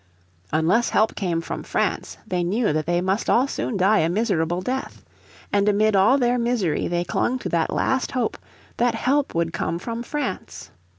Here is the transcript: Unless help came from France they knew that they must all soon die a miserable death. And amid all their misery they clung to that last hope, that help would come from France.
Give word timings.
Unless 0.51 0.89
help 0.89 1.13
came 1.15 1.41
from 1.41 1.61
France 1.61 2.17
they 2.25 2.43
knew 2.43 2.73
that 2.73 2.87
they 2.87 3.01
must 3.01 3.29
all 3.29 3.45
soon 3.47 3.77
die 3.77 3.99
a 3.99 4.09
miserable 4.09 4.59
death. 4.59 5.05
And 5.53 5.69
amid 5.69 5.95
all 5.95 6.17
their 6.17 6.39
misery 6.39 6.87
they 6.87 7.03
clung 7.03 7.37
to 7.37 7.49
that 7.49 7.69
last 7.71 8.13
hope, 8.13 8.39
that 8.77 8.95
help 8.95 9.35
would 9.35 9.53
come 9.53 9.77
from 9.77 10.01
France. 10.01 10.71